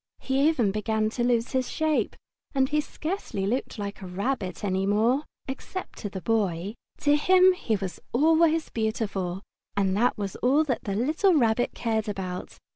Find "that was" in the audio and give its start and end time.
9.95-10.35